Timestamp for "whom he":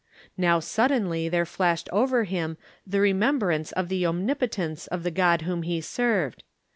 5.43-5.79